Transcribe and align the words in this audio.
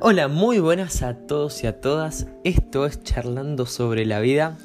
Hola, 0.00 0.28
muy 0.28 0.60
buenas 0.60 1.02
a 1.02 1.14
todos 1.14 1.64
y 1.64 1.66
a 1.66 1.80
todas. 1.80 2.28
Esto 2.44 2.86
es 2.86 3.02
Charlando 3.02 3.66
sobre 3.66 4.06
la 4.06 4.20
vida. 4.20 4.56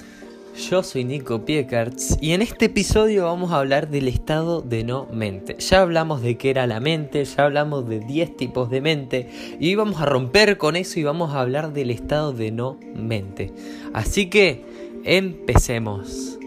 Yo 0.69 0.83
soy 0.83 1.05
Nico 1.05 1.43
Piekarts 1.43 2.19
y 2.21 2.33
en 2.33 2.43
este 2.43 2.65
episodio 2.65 3.25
vamos 3.25 3.51
a 3.51 3.57
hablar 3.57 3.89
del 3.89 4.07
estado 4.07 4.61
de 4.61 4.83
no 4.83 5.07
mente. 5.11 5.57
Ya 5.57 5.81
hablamos 5.81 6.21
de 6.21 6.37
qué 6.37 6.51
era 6.51 6.67
la 6.67 6.79
mente, 6.79 7.25
ya 7.25 7.45
hablamos 7.45 7.89
de 7.89 7.99
10 8.01 8.37
tipos 8.37 8.69
de 8.69 8.81
mente 8.81 9.57
y 9.59 9.69
hoy 9.69 9.75
vamos 9.75 9.99
a 10.01 10.05
romper 10.05 10.59
con 10.59 10.75
eso 10.75 10.99
y 10.99 11.03
vamos 11.03 11.33
a 11.33 11.41
hablar 11.41 11.73
del 11.73 11.89
estado 11.89 12.31
de 12.31 12.51
no 12.51 12.77
mente. 12.95 13.51
Así 13.91 14.29
que 14.29 14.63
empecemos. 15.03 16.37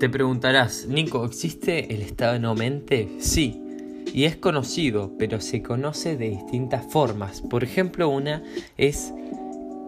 Te 0.00 0.08
preguntarás, 0.08 0.86
Nico, 0.88 1.26
¿existe 1.26 1.94
el 1.94 2.00
estado 2.00 2.32
de 2.32 2.38
no 2.38 2.54
mente? 2.54 3.16
Sí, 3.18 3.67
y 4.12 4.24
es 4.24 4.36
conocido, 4.36 5.12
pero 5.18 5.40
se 5.40 5.62
conoce 5.62 6.16
de 6.16 6.30
distintas 6.30 6.86
formas. 6.86 7.40
Por 7.42 7.64
ejemplo, 7.64 8.08
una 8.08 8.42
es 8.76 9.12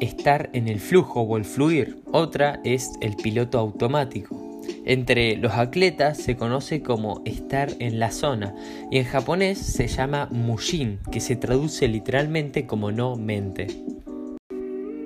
estar 0.01 0.51
en 0.53 0.69
el 0.69 0.81
flujo 0.81 1.21
o 1.23 1.37
el 1.37 1.45
fluir, 1.45 2.03
otra 2.13 2.61
es 2.65 2.93
el 3.01 3.17
piloto 3.17 3.59
automático. 3.59 4.51
Entre 4.85 5.37
los 5.37 5.53
atletas 5.53 6.19
se 6.19 6.37
conoce 6.37 6.83
como 6.83 7.23
estar 7.25 7.71
en 7.79 7.99
la 7.99 8.11
zona 8.11 8.55
y 8.91 8.99
en 8.99 9.05
japonés 9.05 9.59
se 9.59 9.89
llama 9.89 10.29
mushin, 10.31 10.99
que 11.11 11.21
se 11.21 11.37
traduce 11.37 11.89
literalmente 11.89 12.67
como 12.67 12.91
no 12.93 13.17
mente. 13.17 13.67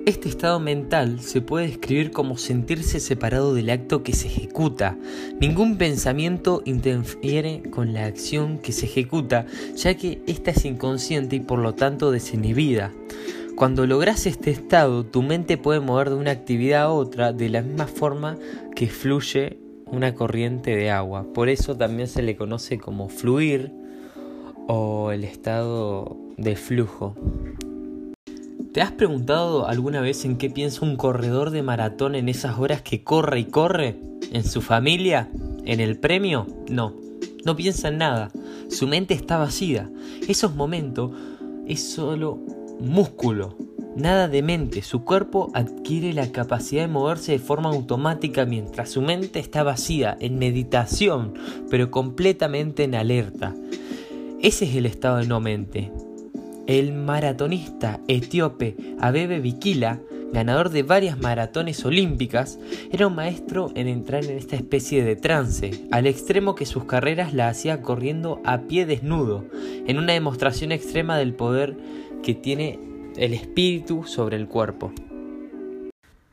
Este 0.05 0.29
estado 0.29 0.59
mental 0.59 1.19
se 1.19 1.41
puede 1.41 1.65
describir 1.65 2.11
como 2.11 2.37
sentirse 2.37 2.99
separado 2.99 3.55
del 3.55 3.71
acto 3.71 4.03
que 4.03 4.13
se 4.13 4.27
ejecuta. 4.27 4.95
Ningún 5.41 5.79
pensamiento 5.79 6.61
interfiere 6.63 7.63
con 7.71 7.91
la 7.91 8.05
acción 8.05 8.59
que 8.59 8.71
se 8.71 8.85
ejecuta, 8.85 9.47
ya 9.75 9.95
que 9.95 10.21
ésta 10.27 10.51
es 10.51 10.63
inconsciente 10.63 11.37
y 11.37 11.39
por 11.39 11.57
lo 11.57 11.73
tanto 11.73 12.11
desinhibida. 12.11 12.93
Cuando 13.55 13.87
logras 13.87 14.27
este 14.27 14.51
estado, 14.51 15.07
tu 15.07 15.23
mente 15.23 15.57
puede 15.57 15.79
mover 15.79 16.11
de 16.11 16.17
una 16.17 16.31
actividad 16.31 16.83
a 16.83 16.91
otra 16.91 17.33
de 17.33 17.49
la 17.49 17.63
misma 17.63 17.87
forma 17.87 18.37
que 18.75 18.85
fluye 18.85 19.57
una 19.87 20.13
corriente 20.13 20.75
de 20.75 20.91
agua. 20.91 21.25
Por 21.33 21.49
eso 21.49 21.75
también 21.75 22.07
se 22.07 22.21
le 22.21 22.35
conoce 22.35 22.77
como 22.77 23.09
fluir 23.09 23.71
o 24.67 25.11
el 25.11 25.23
estado 25.23 26.15
de 26.37 26.55
flujo. 26.55 27.15
¿Te 28.75 28.81
has 28.81 28.91
preguntado 28.91 29.69
alguna 29.69 30.01
vez 30.01 30.25
en 30.25 30.35
qué 30.35 30.49
piensa 30.49 30.83
un 30.83 30.97
corredor 30.97 31.51
de 31.51 31.63
maratón 31.63 32.13
en 32.13 32.27
esas 32.27 32.59
horas 32.59 32.81
que 32.81 33.05
corre 33.05 33.39
y 33.39 33.45
corre? 33.45 33.95
¿En 34.33 34.43
su 34.43 34.59
familia? 34.59 35.29
¿En 35.63 35.79
el 35.79 35.97
premio? 35.97 36.45
No, 36.69 36.93
no 37.45 37.55
piensa 37.55 37.87
en 37.87 37.99
nada. 37.99 38.33
Su 38.67 38.85
mente 38.85 39.13
está 39.13 39.37
vacía. 39.37 39.89
Esos 40.27 40.55
momentos 40.55 41.11
es 41.65 41.89
solo 41.89 42.37
músculo, 42.81 43.55
nada 43.95 44.27
de 44.27 44.41
mente. 44.41 44.81
Su 44.81 45.05
cuerpo 45.05 45.51
adquiere 45.53 46.11
la 46.11 46.33
capacidad 46.33 46.81
de 46.81 46.89
moverse 46.89 47.31
de 47.31 47.39
forma 47.39 47.69
automática 47.69 48.45
mientras 48.45 48.89
su 48.89 49.01
mente 49.01 49.39
está 49.39 49.63
vacía, 49.63 50.17
en 50.19 50.37
meditación, 50.37 51.33
pero 51.69 51.91
completamente 51.91 52.83
en 52.83 52.95
alerta. 52.95 53.55
Ese 54.41 54.65
es 54.65 54.75
el 54.75 54.85
estado 54.85 55.19
de 55.19 55.27
no 55.27 55.39
mente. 55.39 55.93
El 56.67 56.93
maratonista 56.93 57.99
etíope 58.07 58.75
Abebe 58.99 59.39
Bikila, 59.39 60.01
ganador 60.33 60.71
de 60.71 60.81
varias 60.81 61.19
maratones 61.19 61.85
olímpicas, 61.85 62.57
era 62.91 63.05
un 63.05 63.13
maestro 63.13 63.71
en 63.75 63.87
entrar 63.87 64.25
en 64.25 64.35
esta 64.35 64.55
especie 64.55 65.03
de 65.03 65.15
trance, 65.15 65.85
al 65.91 66.07
extremo 66.07 66.55
que 66.55 66.65
sus 66.65 66.85
carreras 66.85 67.35
la 67.35 67.49
hacía 67.49 67.83
corriendo 67.83 68.41
a 68.45 68.61
pie 68.61 68.87
desnudo, 68.87 69.45
en 69.85 69.99
una 69.99 70.13
demostración 70.13 70.71
extrema 70.71 71.19
del 71.19 71.35
poder 71.35 71.77
que 72.23 72.33
tiene 72.33 72.79
el 73.15 73.35
espíritu 73.35 74.03
sobre 74.03 74.35
el 74.35 74.47
cuerpo. 74.47 74.91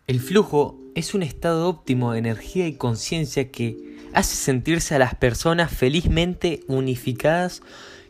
El 0.07 0.19
flujo 0.21 0.79
es 0.95 1.13
un 1.13 1.23
estado 1.23 1.69
óptimo 1.69 2.13
de 2.13 2.21
energía 2.21 2.67
y 2.67 2.73
conciencia 2.73 3.51
que 3.51 3.77
hace 4.15 4.37
sentirse 4.37 4.95
a 4.95 4.99
las 4.99 5.15
personas 5.15 5.71
felizmente 5.71 6.61
unificadas 6.69 7.63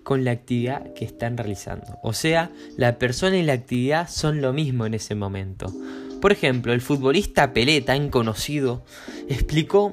con 0.02 0.24
la 0.24 0.32
actividad 0.32 0.92
que 0.94 1.04
están 1.04 1.36
realizando. 1.36 1.98
O 2.02 2.12
sea, 2.12 2.50
la 2.76 2.98
persona 2.98 3.36
y 3.36 3.42
la 3.42 3.52
actividad 3.54 4.08
son 4.08 4.40
lo 4.40 4.52
mismo 4.52 4.86
en 4.86 4.94
ese 4.94 5.14
momento. 5.14 5.72
Por 6.20 6.32
ejemplo, 6.32 6.72
el 6.72 6.80
futbolista 6.80 7.52
Pelé, 7.52 7.80
tan 7.80 8.08
conocido, 8.08 8.84
explicó 9.28 9.92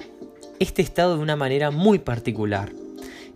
este 0.60 0.82
estado 0.82 1.16
de 1.16 1.24
una 1.24 1.36
manera 1.36 1.72
muy 1.72 2.00
particular. 2.00 2.72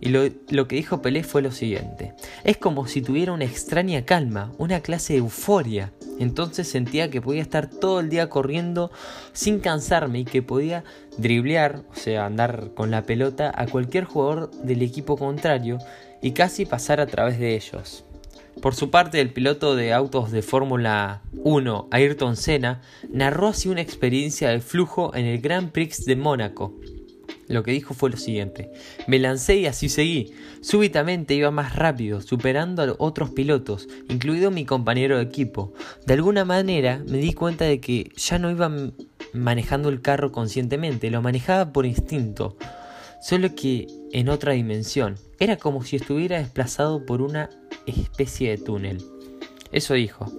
Y 0.00 0.10
lo, 0.10 0.68
que 0.68 0.76
dijo 0.76 1.00
Pelé 1.00 1.24
fue 1.24 1.40
lo 1.40 1.50
siguiente. 1.50 2.12
Es 2.44 2.58
como 2.58 2.86
si 2.86 3.00
tuviera 3.00 3.32
una 3.32 3.46
extraña 3.46 4.04
calma, 4.04 4.52
una 4.58 4.80
clase 4.80 5.14
de 5.14 5.20
euforia. 5.20 5.92
Entonces 6.18 6.68
sentía 6.68 7.10
que 7.10 7.22
podía 7.22 7.42
estar 7.42 7.70
todo 7.70 8.00
el 8.00 8.10
día 8.10 8.28
corriendo 8.28 8.92
sin 9.32 9.60
cansarme 9.60 10.20
y 10.20 10.24
que 10.24 10.42
podía 10.42 10.84
driblear, 11.16 11.84
o 11.90 11.94
sea, 11.94 12.26
andar 12.26 12.72
con 12.74 12.90
la 12.90 13.04
pelota 13.04 13.50
a 13.54 13.66
cualquier 13.66 14.04
jugador 14.04 14.50
del 14.62 14.82
equipo 14.82 15.16
contrario 15.16 15.78
y 16.24 16.32
casi 16.32 16.64
pasar 16.64 17.00
a 17.00 17.06
través 17.06 17.38
de 17.38 17.54
ellos. 17.54 18.02
Por 18.62 18.74
su 18.74 18.90
parte, 18.90 19.20
el 19.20 19.28
piloto 19.30 19.76
de 19.76 19.92
autos 19.92 20.32
de 20.32 20.40
Fórmula 20.40 21.20
1, 21.34 21.88
Ayrton 21.90 22.36
Senna, 22.36 22.80
narró 23.12 23.48
así 23.48 23.68
una 23.68 23.82
experiencia 23.82 24.48
de 24.48 24.60
flujo 24.60 25.14
en 25.14 25.26
el 25.26 25.42
Grand 25.42 25.70
Prix 25.70 26.06
de 26.06 26.16
Mónaco. 26.16 26.74
Lo 27.46 27.62
que 27.62 27.72
dijo 27.72 27.92
fue 27.92 28.08
lo 28.08 28.16
siguiente, 28.16 28.72
me 29.06 29.18
lancé 29.18 29.56
y 29.56 29.66
así 29.66 29.90
seguí. 29.90 30.32
Súbitamente 30.62 31.34
iba 31.34 31.50
más 31.50 31.76
rápido, 31.76 32.22
superando 32.22 32.82
a 32.82 32.94
otros 32.98 33.28
pilotos, 33.28 33.86
incluido 34.08 34.50
mi 34.50 34.64
compañero 34.64 35.18
de 35.18 35.24
equipo. 35.24 35.74
De 36.06 36.14
alguna 36.14 36.46
manera 36.46 37.02
me 37.06 37.18
di 37.18 37.34
cuenta 37.34 37.66
de 37.66 37.80
que 37.80 38.10
ya 38.16 38.38
no 38.38 38.50
iba 38.50 38.72
manejando 39.34 39.90
el 39.90 40.00
carro 40.00 40.32
conscientemente, 40.32 41.10
lo 41.10 41.20
manejaba 41.20 41.70
por 41.70 41.84
instinto 41.84 42.56
solo 43.24 43.54
que 43.54 43.86
en 44.12 44.28
otra 44.28 44.52
dimensión. 44.52 45.16
Era 45.38 45.56
como 45.56 45.84
si 45.84 45.96
estuviera 45.96 46.38
desplazado 46.38 47.04
por 47.04 47.22
una 47.22 47.50
especie 47.86 48.50
de 48.50 48.58
túnel. 48.58 49.04
Eso 49.72 49.94
dijo. 49.94 50.30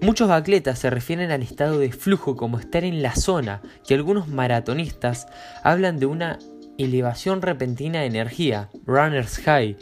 Muchos 0.00 0.30
atletas 0.30 0.80
se 0.80 0.90
refieren 0.90 1.30
al 1.30 1.42
estado 1.42 1.78
de 1.78 1.92
flujo 1.92 2.36
como 2.36 2.58
estar 2.58 2.84
en 2.84 3.02
la 3.02 3.14
zona, 3.14 3.62
y 3.88 3.94
algunos 3.94 4.28
maratonistas 4.28 5.26
hablan 5.62 5.98
de 5.98 6.06
una 6.06 6.38
elevación 6.76 7.40
repentina 7.42 8.00
de 8.00 8.06
energía, 8.06 8.68
runner's 8.84 9.38
high, 9.38 9.76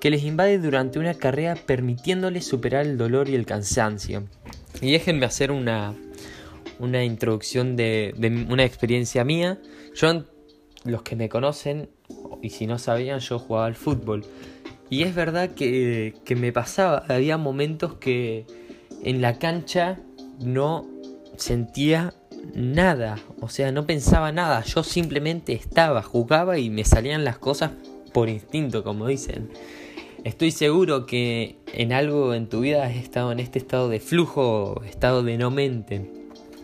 que 0.00 0.10
les 0.10 0.22
invade 0.24 0.58
durante 0.58 0.98
una 0.98 1.14
carrera 1.14 1.54
permitiéndoles 1.54 2.46
superar 2.46 2.86
el 2.86 2.98
dolor 2.98 3.28
y 3.28 3.34
el 3.34 3.46
cansancio. 3.46 4.28
Y 4.80 4.92
déjenme 4.92 5.26
hacer 5.26 5.50
una, 5.50 5.94
una 6.78 7.02
introducción 7.02 7.76
de, 7.76 8.14
de 8.16 8.28
una 8.48 8.64
experiencia 8.64 9.24
mía. 9.24 9.58
Yo 9.94 10.24
los 10.84 11.02
que 11.02 11.16
me 11.16 11.28
conocen, 11.28 11.88
y 12.42 12.50
si 12.50 12.66
no 12.66 12.78
sabían, 12.78 13.20
yo 13.20 13.38
jugaba 13.38 13.66
al 13.66 13.74
fútbol. 13.74 14.24
Y 14.88 15.02
es 15.02 15.14
verdad 15.14 15.50
que, 15.50 16.14
que 16.24 16.36
me 16.36 16.52
pasaba, 16.52 17.04
había 17.08 17.38
momentos 17.38 17.94
que 17.94 18.46
en 19.02 19.20
la 19.20 19.38
cancha 19.38 19.98
no 20.40 20.86
sentía 21.36 22.14
nada, 22.54 23.18
o 23.40 23.48
sea, 23.48 23.72
no 23.72 23.86
pensaba 23.86 24.32
nada, 24.32 24.62
yo 24.62 24.82
simplemente 24.82 25.52
estaba, 25.52 26.02
jugaba 26.02 26.58
y 26.58 26.70
me 26.70 26.84
salían 26.84 27.24
las 27.24 27.38
cosas 27.38 27.72
por 28.12 28.28
instinto, 28.28 28.84
como 28.84 29.06
dicen. 29.06 29.50
Estoy 30.24 30.50
seguro 30.50 31.06
que 31.06 31.56
en 31.72 31.92
algo 31.92 32.34
en 32.34 32.48
tu 32.48 32.60
vida 32.60 32.84
has 32.84 32.96
estado 32.96 33.30
en 33.30 33.38
este 33.38 33.58
estado 33.58 33.88
de 33.88 34.00
flujo, 34.00 34.82
estado 34.84 35.22
de 35.22 35.38
no 35.38 35.50
mente. 35.50 36.10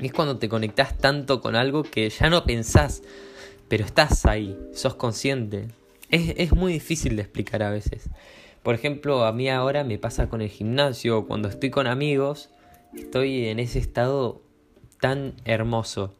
Es 0.00 0.12
cuando 0.12 0.38
te 0.38 0.48
conectas 0.48 0.98
tanto 0.98 1.40
con 1.40 1.54
algo 1.54 1.84
que 1.84 2.10
ya 2.10 2.28
no 2.28 2.44
pensás, 2.44 3.02
pero 3.72 3.86
estás 3.86 4.26
ahí, 4.26 4.54
sos 4.74 4.96
consciente. 4.96 5.68
Es, 6.10 6.52
muy 6.52 6.74
difícil 6.74 7.16
de 7.16 7.22
explicar 7.22 7.62
a 7.62 7.70
veces. 7.70 8.10
Por 8.62 8.74
ejemplo, 8.74 9.24
a 9.24 9.32
mí 9.32 9.48
ahora 9.48 9.82
me 9.82 9.96
pasa 9.96 10.28
con 10.28 10.42
el 10.42 10.50
gimnasio, 10.50 11.26
cuando 11.26 11.48
estoy 11.48 11.70
con 11.70 11.86
amigos, 11.86 12.50
estoy 12.94 13.46
en 13.46 13.58
ese 13.58 13.78
estado 13.78 14.42
tan 15.00 15.36
hermoso. 15.46 16.14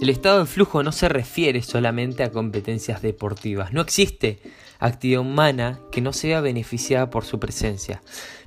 El 0.00 0.10
estado 0.10 0.40
de 0.40 0.46
flujo 0.46 0.82
no 0.82 0.90
se 0.90 1.08
refiere 1.08 1.62
solamente 1.62 2.24
a 2.24 2.32
competencias 2.32 3.00
deportivas, 3.00 3.72
no 3.72 3.80
existe 3.80 4.40
actividad 4.80 5.20
humana 5.20 5.80
que 5.92 6.00
no 6.00 6.12
sea 6.12 6.40
beneficiada 6.40 7.10
por 7.10 7.24
su 7.24 7.38
presencia. 7.38 8.02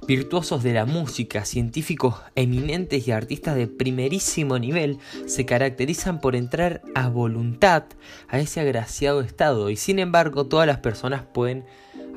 Virtuosos 0.06 0.62
de 0.62 0.74
la 0.74 0.86
música, 0.86 1.46
científicos 1.46 2.16
eminentes 2.36 3.08
y 3.08 3.12
artistas 3.12 3.56
de 3.56 3.68
primerísimo 3.68 4.60
nivel 4.60 5.00
se 5.26 5.46
caracterizan 5.46 6.20
por 6.20 6.36
entrar 6.36 6.82
a 6.96 7.08
voluntad 7.08 7.86
a 8.28 8.40
ese 8.40 8.60
agraciado 8.60 9.22
estado 9.22 9.70
y 9.70 9.78
sin 9.78 10.00
embargo 10.00 10.48
todas 10.48 10.68
las 10.68 10.80
personas 10.80 11.24
pueden 11.34 11.66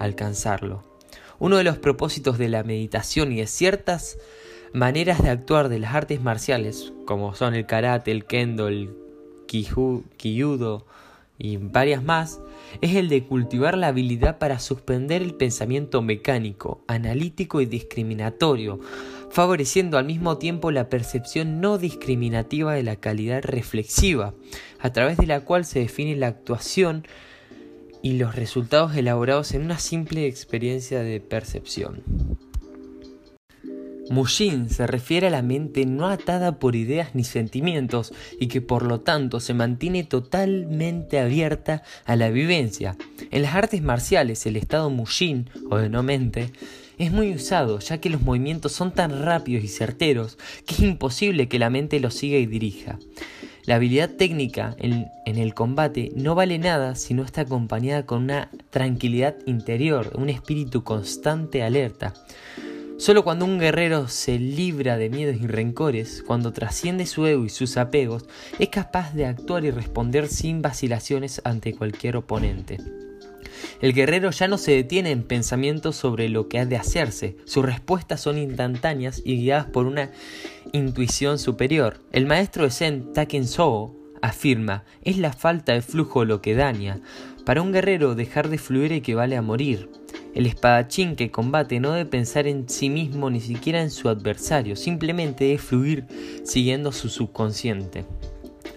alcanzarlo. 0.01 0.85
Uno 1.39 1.57
de 1.57 1.65
los 1.65 1.79
propósitos 1.79 2.37
de 2.37 2.49
la 2.49 2.65
meditación 2.65 3.33
y 3.33 3.37
de 3.37 3.47
ciertas 3.47 4.19
maneras 4.73 5.23
de 5.23 5.31
actuar 5.31 5.69
de 5.69 5.79
las 5.79 5.95
artes 5.95 6.21
marciales, 6.21 6.93
como 7.07 7.35
son 7.35 7.55
el 7.55 7.67
karate, 7.67 8.11
el 8.11 8.27
kendo, 8.27 8.69
el 8.69 8.91
kyudo 9.51 10.87
y 11.39 11.57
varias 11.57 12.03
más, 12.03 12.41
es 12.81 12.95
el 12.97 13.09
de 13.09 13.25
cultivar 13.25 13.77
la 13.77 13.89
habilidad 13.89 14.39
para 14.39 14.59
suspender 14.59 15.23
el 15.23 15.35
pensamiento 15.35 16.03
mecánico, 16.03 16.85
analítico 16.87 17.61
y 17.61 17.67
discriminatorio, 17.67 18.79
favoreciendo 19.31 19.97
al 19.97 20.05
mismo 20.05 20.39
tiempo 20.39 20.71
la 20.71 20.89
percepción 20.89 21.61
no 21.61 21.79
discriminativa 21.79 22.75
de 22.75 22.83
la 22.83 22.97
calidad 22.97 23.43
reflexiva, 23.43 24.35
a 24.79 24.93
través 24.93 25.17
de 25.17 25.27
la 25.27 25.41
cual 25.41 25.65
se 25.65 25.81
define 25.81 26.15
la 26.17 26.29
actuación 26.29 27.07
y 28.03 28.19
los 28.19 28.35
resultados 28.35 28.95
elaborados 28.97 29.53
en 29.53 29.63
una 29.63 29.79
simple 29.79 30.27
experiencia 30.27 31.01
de 31.01 31.21
percepción. 31.21 32.03
Mushin 34.11 34.69
se 34.69 34.89
refiere 34.89 35.29
a 35.29 35.31
la 35.31 35.41
mente 35.41 35.87
no 35.87 36.09
atada 36.09 36.59
por 36.59 36.75
ideas 36.75 37.15
ni 37.15 37.23
sentimientos 37.23 38.13
y 38.41 38.49
que 38.49 38.61
por 38.61 38.83
lo 38.83 39.01
tanto 39.01 39.39
se 39.39 39.55
mantiene 39.55 40.03
totalmente 40.03 41.21
abierta 41.21 41.85
a 42.05 42.17
la 42.17 42.29
vivencia. 42.31 42.97
En 43.31 43.43
las 43.43 43.55
artes 43.55 43.83
marciales 43.83 44.45
el 44.47 44.57
estado 44.57 44.91
Mushin 44.91 45.49
o 45.71 45.77
de 45.77 45.89
no 45.89 46.03
mente 46.03 46.51
es 46.99 47.13
muy 47.13 47.33
usado 47.33 47.79
ya 47.79 47.99
que 47.99 48.11
los 48.11 48.21
movimientos 48.21 48.73
son 48.73 48.93
tan 48.93 49.23
rápidos 49.23 49.63
y 49.63 49.69
certeros 49.69 50.39
que 50.67 50.75
es 50.75 50.81
imposible 50.81 51.49
que 51.49 51.61
la 51.61 51.71
mente 51.71 52.01
los 52.01 52.15
siga 52.15 52.39
y 52.39 52.47
dirija. 52.47 52.99
La 53.65 53.77
habilidad 53.77 54.11
técnica 54.11 54.75
en, 54.79 55.07
en, 55.25 55.39
el 55.39 55.55
combate 55.55 56.11
no 56.17 56.35
vale 56.35 56.59
nada 56.59 56.97
si 56.97 57.15
no 57.15 57.23
está 57.23 57.43
acompañada 57.43 58.07
con 58.07 58.25
una 58.25 58.51
tranquilidad 58.71 59.37
interior, 59.47 60.11
un 60.17 60.31
espíritu 60.31 60.83
constante 60.83 61.63
alerta. 61.63 62.13
Solo 63.01 63.25
cuando 63.25 63.47
un 63.47 63.59
guerrero 63.59 64.09
se 64.09 64.39
libra 64.39 64.99
de 64.99 65.09
miedos 65.09 65.37
y 65.41 65.47
rencores, 65.47 66.23
cuando 66.27 66.53
trasciende 66.53 67.07
su 67.07 67.25
ego 67.25 67.47
y 67.47 67.49
sus 67.49 67.79
apegos, 67.79 68.27
es 68.59 68.69
capaz 68.69 69.15
de 69.15 69.25
actuar 69.25 69.65
y 69.65 69.71
responder 69.71 70.29
sin 70.29 70.61
vacilaciones 70.61 71.41
ante 71.45 71.75
cualquier 71.75 72.19
oponente. 72.19 72.77
El 73.81 73.95
guerrero 73.95 74.31
ya 74.33 74.49
no 74.49 74.59
se 74.59 74.73
detiene 74.73 75.13
en 75.13 75.23
pensamientos 75.23 75.97
sobre 75.97 76.29
lo 76.29 76.51
que 76.51 76.59
ha 76.59 76.67
de 76.67 76.77
hacerse, 76.77 77.39
sus 77.47 77.65
respuestas 77.65 78.21
son 78.21 78.37
instantáneas 78.37 79.23
y 79.25 79.39
guiadas 79.39 79.65
por 79.65 79.87
una 79.87 80.11
intuición 80.75 81.39
superior. 81.39 82.03
El 82.13 82.27
maestro 82.27 82.65
de 82.65 82.71
Zen, 82.71 83.15
Taken 83.15 83.49
Soo, 83.49 83.97
afirma, 84.21 84.85
es 85.05 85.17
la 85.17 85.33
falta 85.33 85.73
de 85.73 85.81
flujo 85.81 86.27
lo 86.27 86.43
que 86.43 86.55
daña. 86.55 87.01
Para 87.47 87.63
un 87.63 87.73
guerrero 87.73 88.15
dejar 88.15 88.51
de 88.51 88.59
fluir 88.59 88.93
equivale 88.93 89.39
a 89.39 89.43
morir. 89.43 89.89
El 90.35 90.47
espadachín 90.47 91.17
que 91.17 91.31
combate 91.31 91.81
no 91.81 91.93
debe 91.93 92.09
pensar 92.09 92.47
en 92.47 92.69
sí 92.69 92.89
mismo 92.89 93.31
ni 93.31 93.41
siquiera 93.41 93.83
en 93.83 93.91
su 93.91 94.09
adversario, 94.09 94.77
simplemente 94.77 95.45
debe 95.45 95.59
fluir 95.59 96.07
siguiendo 96.45 96.93
su 96.93 97.09
subconsciente. 97.09 98.05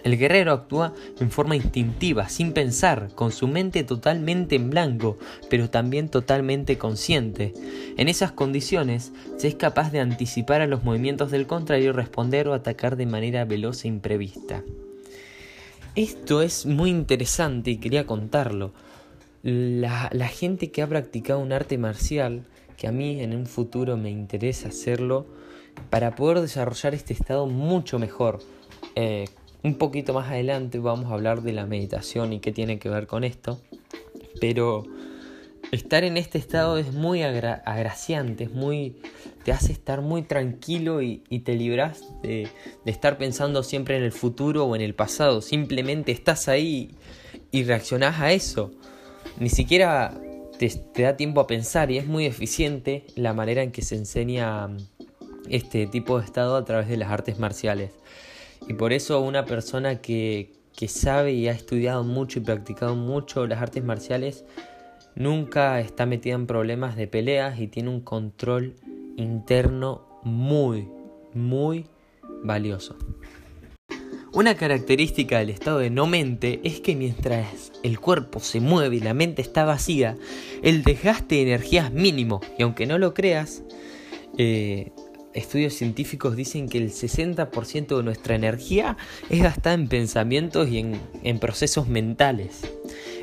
El 0.02 0.18
guerrero 0.18 0.52
actúa 0.52 0.92
en 1.18 1.30
forma 1.30 1.56
instintiva, 1.56 2.28
sin 2.28 2.52
pensar, 2.52 3.08
con 3.14 3.32
su 3.32 3.48
mente 3.48 3.84
totalmente 3.84 4.54
en 4.54 4.68
blanco, 4.68 5.16
pero 5.48 5.70
también 5.70 6.10
totalmente 6.10 6.76
consciente. 6.76 7.54
En 7.96 8.08
esas 8.08 8.32
condiciones, 8.32 9.12
se 9.38 9.48
es 9.48 9.54
capaz 9.54 9.92
de 9.92 10.00
anticipar 10.00 10.60
a 10.60 10.66
los 10.66 10.84
movimientos 10.84 11.30
del 11.30 11.46
contrario, 11.46 11.94
responder 11.94 12.48
o 12.48 12.52
atacar 12.52 12.96
de 12.96 13.06
manera 13.06 13.46
veloz 13.46 13.86
e 13.86 13.88
imprevista. 13.88 14.62
Esto 15.94 16.42
es 16.42 16.66
muy 16.66 16.90
interesante 16.90 17.70
y 17.70 17.78
quería 17.78 18.04
contarlo 18.04 18.74
la, 19.44 20.28
gente 20.28 20.70
que 20.70 20.80
ha 20.82 20.86
practicado 20.86 21.38
un 21.38 21.52
arte 21.52 21.76
marcial, 21.76 22.46
que 22.78 22.88
a 22.88 22.92
mí 22.92 23.20
en 23.20 23.36
un 23.36 23.46
futuro 23.46 23.96
me 23.96 24.10
interesa 24.10 24.68
hacerlo, 24.68 25.26
para 25.90 26.14
poder 26.14 26.40
desarrollar 26.40 26.94
este 26.94 27.12
estado 27.12 27.46
mucho 27.46 27.98
mejor. 27.98 28.40
Eh, 28.96 29.26
un 29.62 29.76
poquito 29.76 30.14
más 30.14 30.28
adelante 30.28 30.78
vamos 30.78 31.10
a 31.10 31.14
hablar 31.14 31.42
de 31.42 31.52
la 31.52 31.66
meditación 31.66 32.32
y 32.32 32.40
qué 32.40 32.52
tiene 32.52 32.78
que 32.78 32.88
ver 32.88 33.06
con 33.06 33.22
esto. 33.22 33.60
Pero 34.40 34.84
estar 35.72 36.04
en 36.04 36.16
este 36.16 36.38
estado 36.38 36.78
es 36.78 36.92
muy 36.92 37.22
agraciante, 37.22 38.44
es 38.44 38.52
muy, 38.52 38.96
te 39.44 39.52
hace 39.52 39.72
estar 39.72 40.00
muy 40.00 40.22
tranquilo 40.22 41.02
y, 41.02 41.18
te 41.44 41.54
libras 41.54 42.02
de, 42.22 42.48
de, 42.84 42.90
estar 42.90 43.18
pensando 43.18 43.62
siempre 43.62 43.98
en 43.98 44.04
el 44.04 44.12
futuro 44.12 44.64
o 44.64 44.74
en 44.74 44.80
el 44.80 44.94
pasado. 44.94 45.42
Simplemente 45.42 46.12
estás 46.12 46.48
ahí 46.48 46.94
y 47.50 47.64
reaccionás 47.64 48.20
a 48.20 48.32
eso 48.32 48.72
ni 49.38 49.48
siquiera 49.48 50.14
te, 50.58 51.02
da 51.02 51.16
tiempo 51.16 51.40
a 51.40 51.46
pensar 51.46 51.90
y 51.90 51.98
es 51.98 52.06
muy 52.06 52.26
eficiente 52.26 53.04
la 53.16 53.32
manera 53.32 53.62
en 53.62 53.72
que 53.72 53.82
se 53.82 53.96
enseña 53.96 54.68
mm, 54.68 54.76
este 55.48 55.86
tipo 55.86 56.18
de 56.18 56.24
estado 56.24 56.56
a 56.56 56.64
través 56.64 56.88
de 56.88 56.96
las 56.96 57.10
artes 57.10 57.38
marciales. 57.38 57.92
Y 58.68 58.74
por 58.74 58.92
eso 58.92 59.20
una 59.20 59.44
persona 59.44 60.00
que, 60.00 60.52
que 60.76 60.88
sabe 60.88 61.32
y 61.32 61.48
ha 61.48 61.52
estudiado 61.52 62.04
mucho 62.04 62.38
y 62.38 62.42
practicado 62.42 62.94
mucho 62.94 63.46
las 63.46 63.60
artes 63.60 63.84
marciales 63.84 64.44
nunca 65.14 65.80
está 65.80 66.06
metida 66.06 66.34
en 66.34 66.46
problemas 66.46 66.96
de 66.96 67.06
peleas 67.06 67.60
y 67.60 67.68
tiene 67.68 67.90
un 67.90 68.00
control 68.00 68.74
interno 69.16 70.20
muy, 70.22 70.88
muy 71.34 71.86
valioso. 72.42 72.96
Una 74.34 74.56
característica 74.56 75.38
del 75.38 75.50
estado 75.50 75.78
de 75.78 75.90
no 75.90 76.08
mente 76.08 76.60
es 76.64 76.80
que 76.80 76.96
mientras 76.96 77.70
el 77.84 78.00
cuerpo 78.00 78.40
se 78.40 78.58
mueve 78.58 78.96
y 78.96 79.00
la 79.00 79.14
mente 79.14 79.42
está 79.42 79.64
vacía, 79.64 80.16
el 80.60 80.82
desgaste 80.82 81.36
de 81.36 81.42
energía 81.42 81.84
es 81.86 81.92
mínimo. 81.92 82.40
Y 82.58 82.64
aunque 82.64 82.84
no 82.84 82.98
lo 82.98 83.14
creas, 83.14 83.62
eh, 84.36 84.90
estudios 85.34 85.74
científicos 85.74 86.36
dicen 86.36 86.68
que 86.68 86.78
el 86.78 86.90
60% 86.90 87.96
de 87.96 88.02
nuestra 88.02 88.34
energía 88.34 88.96
es 89.28 89.42
gastada 89.42 89.74
en 89.74 89.88
pensamientos 89.88 90.68
y 90.68 90.78
en, 90.78 91.00
en 91.22 91.38
procesos 91.38 91.88
mentales. 91.88 92.62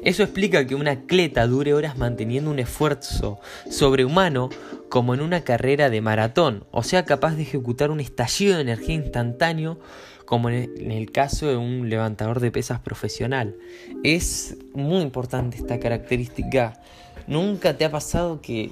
Eso 0.04 0.24
explica 0.24 0.66
que 0.66 0.76
una 0.76 0.92
atleta 0.92 1.48
dure 1.48 1.74
horas 1.74 1.98
manteniendo 1.98 2.52
un 2.52 2.60
esfuerzo 2.60 3.40
sobrehumano 3.70 4.50
como 4.90 5.14
en 5.14 5.22
una 5.22 5.44
carrera 5.44 5.90
de 5.90 6.02
maratón, 6.02 6.66
o 6.72 6.84
sea 6.84 7.06
capaz 7.06 7.36
de 7.36 7.44
ejecutar 7.44 7.92
un 7.92 8.00
estallido 8.00 8.56
de 8.56 8.62
energía 8.62 8.96
instantáneo 8.96 9.80
como 10.26 10.50
en 10.50 10.92
el 10.92 11.12
caso 11.12 11.48
de 11.48 11.58
un 11.58 11.90
levantador 11.90 12.40
de 12.40 12.52
pesas 12.52 12.80
profesional. 12.80 13.58
Es 14.02 14.56
muy 14.74 15.02
importante 15.02 15.58
esta 15.58 15.78
característica. 15.78 16.82
¿Nunca 17.28 17.78
te 17.78 17.84
ha 17.84 17.92
pasado 17.92 18.42
que 18.42 18.72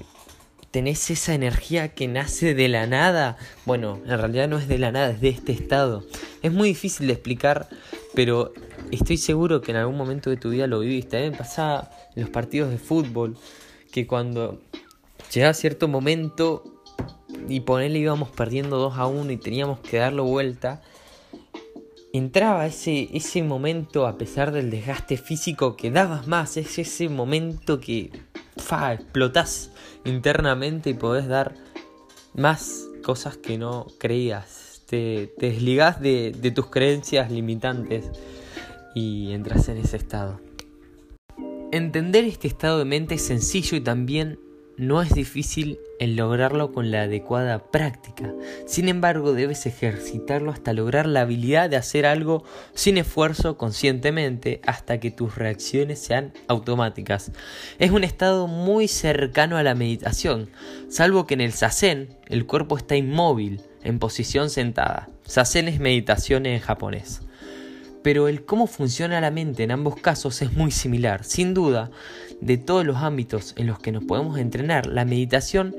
tenés 0.70 1.10
esa 1.10 1.34
energía 1.34 1.88
que 1.88 2.08
nace 2.08 2.54
de 2.54 2.68
la 2.68 2.86
nada? 2.86 3.36
Bueno, 3.66 4.00
en 4.04 4.18
realidad 4.18 4.48
no 4.48 4.58
es 4.58 4.68
de 4.68 4.78
la 4.78 4.92
nada, 4.92 5.10
es 5.10 5.20
de 5.20 5.30
este 5.30 5.52
estado. 5.52 6.04
Es 6.42 6.52
muy 6.52 6.68
difícil 6.68 7.06
de 7.06 7.14
explicar, 7.14 7.68
pero 8.14 8.52
estoy 8.90 9.16
seguro 9.16 9.60
que 9.60 9.72
en 9.72 9.78
algún 9.78 9.96
momento 9.96 10.30
de 10.30 10.36
tu 10.36 10.50
vida 10.50 10.66
lo 10.66 10.80
viviste. 10.80 11.28
Me 11.30 11.36
pasaba 11.36 11.90
en 12.14 12.22
los 12.22 12.30
partidos 12.30 12.70
de 12.70 12.78
fútbol 12.78 13.36
que 13.92 14.06
cuando 14.06 14.60
llegaba 15.32 15.54
cierto 15.54 15.88
momento 15.88 16.64
y 17.48 17.60
ponerle 17.60 17.98
íbamos 17.98 18.30
perdiendo 18.30 18.78
2 18.78 18.98
a 18.98 19.06
1 19.06 19.32
y 19.32 19.36
teníamos 19.36 19.80
que 19.80 19.98
darlo 19.98 20.24
vuelta, 20.24 20.82
entraba 22.12 22.66
ese, 22.66 23.08
ese 23.12 23.42
momento 23.42 24.06
a 24.06 24.18
pesar 24.18 24.52
del 24.52 24.70
desgaste 24.70 25.16
físico 25.16 25.76
que 25.76 25.90
dabas 25.90 26.26
más, 26.26 26.56
es 26.56 26.78
ese 26.78 27.08
momento 27.08 27.80
que 27.80 28.10
explotás 28.92 29.70
internamente 30.04 30.90
y 30.90 30.94
podés 30.94 31.28
dar 31.28 31.54
más 32.34 32.86
cosas 33.02 33.36
que 33.36 33.58
no 33.58 33.86
creías. 33.98 34.82
Te, 34.86 35.32
te 35.38 35.50
desligás 35.50 36.00
de, 36.00 36.32
de 36.36 36.50
tus 36.50 36.66
creencias 36.66 37.30
limitantes 37.30 38.10
y 38.94 39.32
entras 39.32 39.68
en 39.68 39.78
ese 39.78 39.96
estado. 39.96 40.40
Entender 41.72 42.24
este 42.24 42.48
estado 42.48 42.78
de 42.80 42.84
mente 42.84 43.14
es 43.14 43.22
sencillo 43.22 43.76
y 43.76 43.80
también 43.80 44.38
no 44.80 45.02
es 45.02 45.12
difícil 45.12 45.78
el 45.98 46.16
lograrlo 46.16 46.72
con 46.72 46.90
la 46.90 47.02
adecuada 47.02 47.70
práctica. 47.70 48.32
Sin 48.66 48.88
embargo, 48.88 49.34
debes 49.34 49.66
ejercitarlo 49.66 50.50
hasta 50.50 50.72
lograr 50.72 51.04
la 51.04 51.20
habilidad 51.20 51.68
de 51.68 51.76
hacer 51.76 52.06
algo 52.06 52.44
sin 52.72 52.96
esfuerzo 52.96 53.58
conscientemente 53.58 54.62
hasta 54.66 54.98
que 54.98 55.10
tus 55.10 55.36
reacciones 55.36 55.98
sean 55.98 56.32
automáticas. 56.48 57.30
Es 57.78 57.90
un 57.90 58.04
estado 58.04 58.46
muy 58.46 58.88
cercano 58.88 59.58
a 59.58 59.62
la 59.62 59.74
meditación, 59.74 60.48
salvo 60.88 61.26
que 61.26 61.34
en 61.34 61.42
el 61.42 61.52
sasen 61.52 62.16
el 62.28 62.46
cuerpo 62.46 62.78
está 62.78 62.96
inmóvil, 62.96 63.60
en 63.82 63.98
posición 63.98 64.48
sentada. 64.48 65.10
Sasen 65.24 65.68
es 65.68 65.78
meditación 65.78 66.46
en 66.46 66.58
japonés. 66.58 67.20
Pero 68.02 68.28
el 68.28 68.44
cómo 68.44 68.66
funciona 68.66 69.20
la 69.20 69.30
mente 69.30 69.62
en 69.62 69.70
ambos 69.70 69.96
casos 69.96 70.40
es 70.42 70.52
muy 70.52 70.70
similar. 70.70 71.24
Sin 71.24 71.54
duda, 71.54 71.90
de 72.40 72.56
todos 72.56 72.86
los 72.86 72.96
ámbitos 72.96 73.54
en 73.56 73.66
los 73.66 73.78
que 73.78 73.92
nos 73.92 74.04
podemos 74.04 74.38
entrenar, 74.38 74.86
la 74.86 75.04
meditación 75.04 75.76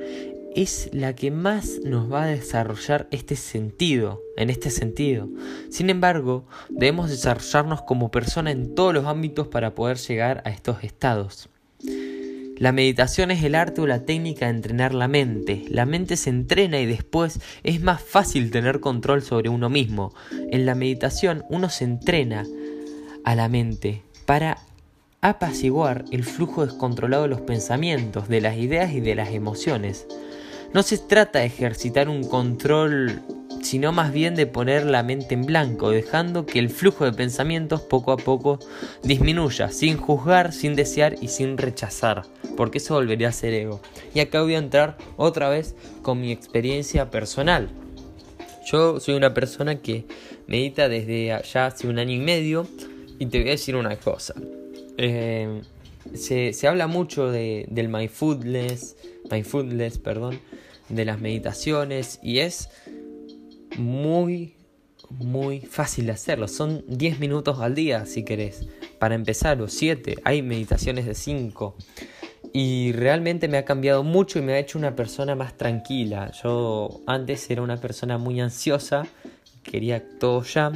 es 0.55 0.89
la 0.91 1.15
que 1.15 1.31
más 1.31 1.79
nos 1.83 2.11
va 2.11 2.23
a 2.23 2.27
desarrollar 2.27 3.07
este 3.11 3.35
sentido, 3.35 4.21
en 4.35 4.49
este 4.49 4.69
sentido. 4.69 5.29
Sin 5.69 5.89
embargo, 5.89 6.45
debemos 6.69 7.09
desarrollarnos 7.09 7.81
como 7.83 8.11
persona 8.11 8.51
en 8.51 8.75
todos 8.75 8.93
los 8.93 9.05
ámbitos 9.05 9.47
para 9.47 9.73
poder 9.73 9.97
llegar 9.97 10.41
a 10.45 10.49
estos 10.49 10.83
estados. 10.83 11.49
La 12.61 12.71
meditación 12.71 13.31
es 13.31 13.43
el 13.43 13.55
arte 13.55 13.81
o 13.81 13.87
la 13.87 14.05
técnica 14.05 14.45
de 14.45 14.51
entrenar 14.51 14.93
la 14.93 15.07
mente. 15.07 15.65
La 15.69 15.87
mente 15.87 16.15
se 16.15 16.29
entrena 16.29 16.79
y 16.79 16.85
después 16.85 17.39
es 17.63 17.81
más 17.81 18.03
fácil 18.03 18.51
tener 18.51 18.79
control 18.79 19.23
sobre 19.23 19.49
uno 19.49 19.67
mismo. 19.67 20.13
En 20.51 20.67
la 20.67 20.75
meditación 20.75 21.43
uno 21.49 21.71
se 21.71 21.85
entrena 21.85 22.45
a 23.23 23.33
la 23.33 23.49
mente 23.49 24.03
para 24.27 24.59
apaciguar 25.21 26.05
el 26.11 26.23
flujo 26.23 26.63
descontrolado 26.63 27.23
de 27.23 27.29
los 27.29 27.41
pensamientos, 27.41 28.29
de 28.29 28.41
las 28.41 28.57
ideas 28.57 28.93
y 28.93 28.99
de 28.99 29.15
las 29.15 29.29
emociones. 29.29 30.05
No 30.71 30.83
se 30.83 30.99
trata 30.99 31.39
de 31.39 31.45
ejercitar 31.45 32.09
un 32.09 32.23
control, 32.23 33.23
sino 33.61 33.91
más 33.91 34.11
bien 34.11 34.35
de 34.35 34.47
poner 34.47 34.85
la 34.85 35.03
mente 35.03 35.33
en 35.33 35.45
blanco, 35.45 35.89
dejando 35.89 36.45
que 36.45 36.59
el 36.59 36.69
flujo 36.69 37.05
de 37.05 37.13
pensamientos 37.13 37.81
poco 37.81 38.11
a 38.11 38.17
poco 38.17 38.59
disminuya, 39.03 39.69
sin 39.69 39.97
juzgar, 39.97 40.53
sin 40.53 40.75
desear 40.75 41.15
y 41.21 41.27
sin 41.27 41.57
rechazar, 41.57 42.23
porque 42.57 42.79
eso 42.79 42.95
volvería 42.95 43.29
a 43.29 43.31
ser 43.31 43.53
ego. 43.53 43.81
Y 44.13 44.19
acá 44.19 44.41
voy 44.41 44.55
a 44.55 44.59
entrar 44.59 44.97
otra 45.17 45.49
vez 45.49 45.75
con 46.01 46.19
mi 46.21 46.31
experiencia 46.31 47.09
personal. 47.09 47.69
Yo 48.65 48.99
soy 48.99 49.15
una 49.15 49.33
persona 49.33 49.79
que 49.79 50.05
medita 50.47 50.87
desde 50.87 51.41
ya 51.51 51.65
hace 51.65 51.87
un 51.87 51.99
año 51.99 52.13
y 52.13 52.19
medio 52.19 52.67
y 53.19 53.25
te 53.27 53.39
voy 53.39 53.49
a 53.49 53.51
decir 53.51 53.75
una 53.75 53.95
cosa. 53.95 54.35
Eh, 54.97 55.61
se, 56.13 56.53
se, 56.53 56.67
habla 56.67 56.87
mucho 56.87 57.31
de, 57.31 57.65
del 57.69 57.89
mindfulness, 57.89 58.95
mindfulness, 59.29 59.97
perdón, 59.97 60.39
de 60.89 61.05
las 61.05 61.19
meditaciones 61.21 62.19
y 62.21 62.39
es 62.39 62.69
muy, 63.77 64.55
muy 65.09 65.61
fácil 65.61 66.07
de 66.07 66.13
hacerlo. 66.13 66.47
Son 66.47 66.83
10 66.87 67.19
minutos 67.19 67.59
al 67.59 67.75
día 67.75 68.05
si 68.05 68.23
querés. 68.23 68.67
Para 68.99 69.15
empezar, 69.15 69.61
o 69.61 69.67
7. 69.67 70.17
Hay 70.23 70.41
meditaciones 70.41 71.05
de 71.05 71.15
5. 71.15 71.75
Y 72.53 72.91
realmente 72.93 73.47
me 73.47 73.57
ha 73.57 73.65
cambiado 73.65 74.03
mucho 74.03 74.39
y 74.39 74.41
me 74.41 74.53
ha 74.53 74.59
hecho 74.59 74.77
una 74.77 74.95
persona 74.95 75.35
más 75.35 75.57
tranquila. 75.57 76.31
Yo 76.43 77.01
antes 77.07 77.49
era 77.49 77.61
una 77.61 77.77
persona 77.77 78.17
muy 78.17 78.41
ansiosa, 78.41 79.07
quería 79.63 80.03
todo 80.19 80.43
ya. 80.43 80.71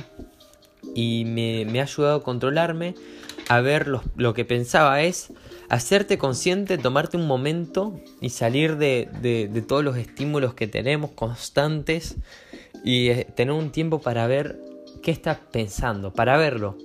Y 0.94 1.26
me, 1.26 1.66
me 1.66 1.82
ha 1.82 1.84
ayudado 1.84 2.18
a 2.18 2.24
controlarme, 2.24 2.96
a 3.50 3.60
ver 3.60 3.88
lo, 3.88 4.04
lo 4.16 4.34
que 4.34 4.46
pensaba 4.46 5.02
es 5.02 5.34
hacerte 5.70 6.18
consciente, 6.18 6.78
tomarte 6.78 7.18
un 7.18 7.28
momento 7.28 8.00
y 8.22 8.30
salir 8.30 8.78
de, 8.78 9.10
de, 9.22 9.62
todos 9.62 9.84
los 9.84 9.98
estímulos 9.98 10.54
que 10.54 10.68
tenemos 10.68 11.12
constantes 11.12 12.16
y 12.86 13.10
eh, 13.10 13.28
tener 13.36 13.54
un 13.54 13.72
tiempo 13.72 14.00
para 14.00 14.26
ver 14.28 14.62
qué 15.02 15.12
estás 15.12 15.40
pensando, 15.52 16.14
para 16.14 16.38
verlo. 16.38 16.78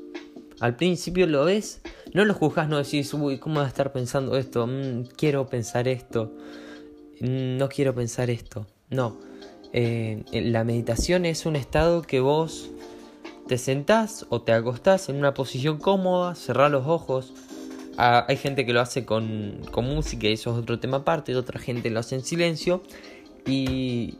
Al 0.59 0.75
principio 0.75 1.29
lo 1.29 1.45
ves, 1.45 1.81
no 2.13 2.25
lo 2.25 2.35
juzgas, 2.35 2.69
no 2.69 2.79
decís, 2.79 3.15
uy, 3.15 3.39
¿cómo 3.39 3.61
va 3.61 3.67
a 3.67 3.69
estar 3.69 3.93
pensando 3.93 4.37
esto? 4.37 4.67
Mm, 4.67 5.05
quiero 5.17 5.47
pensar 5.47 5.87
esto, 5.87 6.33
mm, 7.21 7.57
no 7.57 7.69
quiero 7.69 7.95
pensar 7.95 8.31
esto. 8.31 8.67
No, 8.89 9.21
eh, 9.73 10.25
la 10.33 10.65
meditación 10.65 11.25
es 11.25 11.47
un 11.47 11.55
estado 11.55 12.03
que 12.03 12.19
vos 12.19 12.71
te 13.47 13.59
sentás 13.59 14.27
o 14.31 14.43
te 14.43 14.53
acostás 14.53 15.09
en 15.09 15.17
una 15.17 15.35
posición 15.35 15.79
cómoda, 15.79 16.35
cerrás 16.35 16.73
los 16.73 16.87
ojos, 16.89 17.33
Ah, 18.03 18.25
hay 18.29 18.39
gente 18.39 18.65
que 18.65 18.73
lo 18.73 18.81
hace 18.81 19.05
con, 19.05 19.61
música 19.83 20.27
y 20.27 20.33
eso 20.33 20.53
es 20.53 20.63
otro 20.63 20.81
tema 20.81 20.99
aparte, 20.99 21.37
otra 21.37 21.61
gente 21.61 21.91
lo 21.91 22.01
hace 22.01 22.15
en 22.15 22.25
silencio 22.25 22.83
y, 23.47 24.15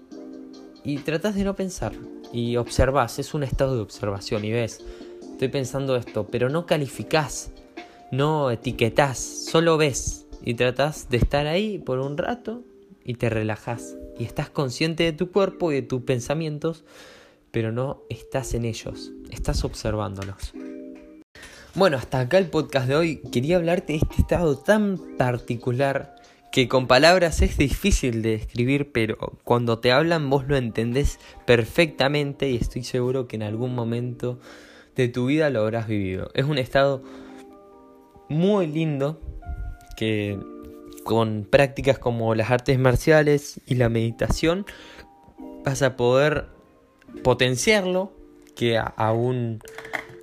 y 0.85 0.99
tratas 0.99 1.35
de 1.35 1.45
no 1.45 1.55
pensar 1.57 1.93
y 2.33 2.57
observas, 2.57 3.19
es 3.19 3.35
un 3.35 3.43
estado 3.43 3.77
de 3.77 3.83
observación 3.83 4.45
y 4.45 4.53
ves, 4.53 4.85
estoy 5.33 5.49
pensando 5.49 5.97
esto, 5.97 6.27
pero 6.27 6.49
no 6.49 6.67
calificás, 6.67 7.51
no 8.13 8.51
etiquetás, 8.51 9.19
solo 9.19 9.77
ves 9.77 10.27
y 10.43 10.55
tratas 10.55 11.09
de 11.09 11.19
estar 11.19 11.47
ahí 11.47 11.79
por 11.79 11.99
un 11.99 12.17
rato 12.17 12.63
y 13.05 13.15
te 13.15 13.31
relajas 13.31 13.97
y 14.19 14.25
estás 14.25 14.51
consciente 14.51 15.05
de 15.05 15.13
tu 15.13 15.31
cuerpo 15.31 15.73
y 15.73 15.77
de 15.77 15.83
tus 15.83 16.03
pensamientos, 16.03 16.85
pero 17.51 17.73
no 17.73 18.03
estás 18.09 18.55
en 18.55 18.65
ellos, 18.65 19.13
estás 19.31 19.65
observándolos. 19.65 20.53
Bueno, 21.75 21.97
hasta 21.99 22.19
acá 22.19 22.39
el 22.39 22.47
podcast 22.51 22.89
de 22.89 22.97
hoy. 22.97 23.17
Quería 23.31 23.57
hablarte 23.57 23.93
de 23.93 24.01
este 24.01 24.23
estado 24.23 24.59
tan 24.59 24.99
particular 25.17 26.17
que 26.53 26.69
con 26.69 26.87
palabras 26.87 27.43
es 27.43 27.57
difícil 27.57 28.23
de 28.23 28.39
describir, 28.39 28.93
pero 28.93 29.17
cuando 29.45 29.79
te 29.79 29.93
hablan 29.93 30.29
vos 30.31 30.47
lo 30.49 30.57
entendés 30.57 31.19
perfectamente 31.47 32.49
y 32.51 32.57
estoy 32.57 32.83
seguro 32.83 33.29
que 33.29 33.37
en 33.37 33.43
algún 33.43 33.75
momento 33.75 34.41
de 34.97 35.09
tu 35.09 35.27
vida 35.27 35.51
lo 35.51 35.61
habrás 35.61 35.87
vivido. 35.87 36.31
Es 36.35 36.45
un 36.45 36.59
estado 36.59 37.03
muy 38.29 38.67
lindo 38.67 39.21
que 39.97 40.39
con 41.05 41.47
prácticas 41.49 41.99
como 41.99 42.35
las 42.35 42.51
artes 42.51 42.79
marciales 42.79 43.61
y 43.67 43.77
la 43.77 43.89
meditación 43.89 44.67
vas 45.65 45.83
a 45.83 45.97
poder 45.97 46.47
potenciarlo 47.23 48.13
que 48.55 48.79
aún 48.79 49.61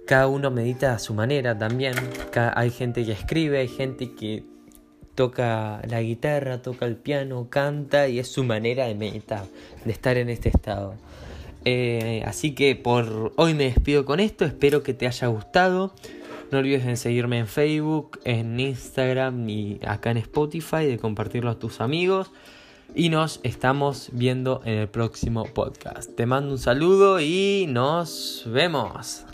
cada 0.05 0.27
uno 0.27 0.51
medita 0.51 0.93
a 0.93 0.99
su 0.99 1.13
manera 1.13 1.57
también. 1.57 1.95
hay 2.33 2.69
gente 2.69 3.05
que 3.05 3.11
escribe, 3.11 3.59
hay 3.59 3.67
gente 3.67 4.13
que 4.13 4.43
toca 5.17 5.81
la 5.89 5.99
guitarra, 6.03 6.61
toca 6.61 6.85
el 6.85 6.95
piano, 6.95 7.47
canta 7.49 8.07
y 8.07 8.19
es 8.19 8.27
su 8.27 8.43
manera 8.43 8.85
de 8.85 8.93
meditar, 8.93 9.45
de 9.83 9.91
estar 9.91 10.15
en 10.15 10.29
este 10.29 10.49
estado. 10.49 10.93
Eh, 11.65 12.23
así 12.25 12.53
que 12.53 12.75
por 12.75 13.33
hoy 13.35 13.55
me 13.55 13.63
despido 13.63 14.05
con 14.05 14.19
esto, 14.19 14.45
espero 14.45 14.83
que 14.83 14.93
te 14.93 15.07
haya 15.07 15.27
gustado. 15.27 15.91
No 16.51 16.59
olvides 16.59 16.85
en 16.85 16.97
seguirme 16.97 17.39
en 17.39 17.47
Facebook, 17.47 18.19
en 18.25 18.59
Instagram 18.59 19.49
y 19.49 19.79
acá 19.85 20.11
en 20.11 20.17
Spotify, 20.17 20.85
de 20.85 20.99
compartirlo 20.99 21.49
a 21.49 21.57
tus 21.57 21.81
amigos. 21.81 22.31
Y 22.93 23.09
nos 23.09 23.39
estamos 23.41 24.09
viendo 24.13 24.61
en 24.65 24.77
el 24.77 24.87
próximo 24.87 25.45
podcast. 25.45 26.15
Te 26.15 26.27
mando 26.27 26.51
un 26.51 26.59
saludo 26.59 27.19
y 27.19 27.65
nos 27.67 28.43
vemos. 28.45 29.25